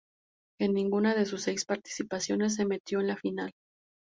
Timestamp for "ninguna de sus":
0.73-1.43